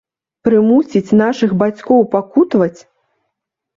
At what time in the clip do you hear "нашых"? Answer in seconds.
1.21-1.53